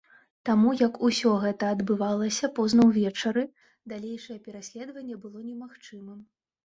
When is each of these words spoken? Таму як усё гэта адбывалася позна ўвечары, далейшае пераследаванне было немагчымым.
Таму 0.47 0.69
як 0.77 0.95
усё 1.07 1.33
гэта 1.43 1.67
адбывалася 1.73 2.49
позна 2.59 2.87
ўвечары, 2.89 3.43
далейшае 3.93 4.39
пераследаванне 4.49 5.15
было 5.27 5.37
немагчымым. 5.51 6.19